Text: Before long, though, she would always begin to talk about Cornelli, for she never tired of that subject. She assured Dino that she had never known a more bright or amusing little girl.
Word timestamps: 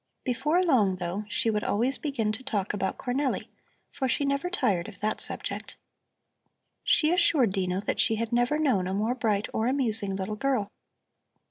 Before 0.23 0.63
long, 0.63 0.95
though, 0.95 1.25
she 1.29 1.51
would 1.51 1.63
always 1.63 1.99
begin 1.99 2.31
to 2.31 2.43
talk 2.43 2.73
about 2.73 2.97
Cornelli, 2.97 3.49
for 3.91 4.09
she 4.09 4.25
never 4.25 4.49
tired 4.49 4.87
of 4.89 4.99
that 4.99 5.21
subject. 5.21 5.77
She 6.83 7.11
assured 7.13 7.51
Dino 7.51 7.79
that 7.81 7.99
she 7.99 8.15
had 8.15 8.33
never 8.33 8.57
known 8.57 8.87
a 8.87 8.95
more 8.95 9.13
bright 9.13 9.47
or 9.53 9.67
amusing 9.67 10.15
little 10.15 10.35
girl. 10.35 10.69